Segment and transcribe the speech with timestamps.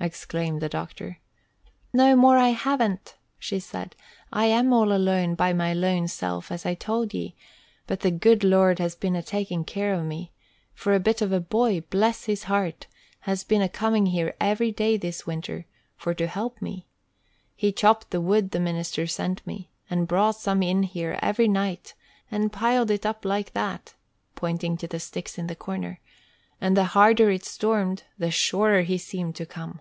[0.00, 1.18] exclaimed the doctor.
[1.92, 3.96] "No more I haven't," she said.
[4.32, 7.34] "I am all alone by me lone self, as I told ye,
[7.88, 10.30] but the good Lord has been a takin' care of me;
[10.72, 12.86] for a bit of a boy, bless his heart!
[13.22, 15.66] has been a comin' here every day this winter
[15.96, 16.86] for to help me.
[17.56, 21.94] He chopped the wood the minister sent me, and brought some in here every night,
[22.30, 23.94] and piled it up like that"
[24.36, 25.98] (pointing to the sticks in the corner):
[26.60, 29.80] "and the harder it stormed, the surer he seemed to come.